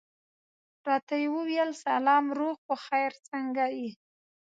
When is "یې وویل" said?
1.21-1.71